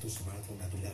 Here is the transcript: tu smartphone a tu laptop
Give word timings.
tu 0.00 0.08
smartphone 0.08 0.60
a 0.60 0.68
tu 0.68 0.76
laptop 0.82 0.92